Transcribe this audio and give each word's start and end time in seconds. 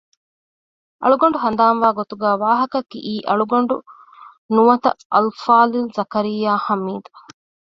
އަޅުގަނޑު 1.01 1.37
ހަނދާންވާ 1.43 1.89
ގޮތުގައި 1.97 2.37
ވާހަކަ 2.43 2.79
ކިއީ 2.91 3.13
އަޅުގަޑު 3.27 3.75
ނުވަތަ 4.55 4.89
އަލްފާޟިލް 5.13 5.89
ޒަކަރިޔާ 5.97 6.51
ޙަމީދު 6.65 7.09